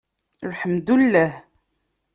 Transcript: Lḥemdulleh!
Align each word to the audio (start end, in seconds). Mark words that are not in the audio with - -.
Lḥemdulleh! 0.51 1.33